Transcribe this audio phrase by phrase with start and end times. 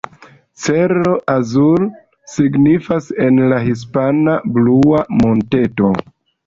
[0.61, 1.85] Cerro Azul
[2.37, 5.97] signifas en la hispana "Blua Monteto".